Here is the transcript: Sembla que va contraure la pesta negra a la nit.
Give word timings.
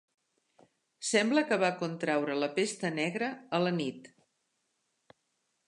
Sembla 1.09 1.43
que 1.51 1.59
va 1.63 1.69
contraure 1.81 2.37
la 2.45 2.49
pesta 2.55 2.93
negra 2.97 3.29
a 3.59 3.61
la 3.67 3.75
nit. 3.77 4.09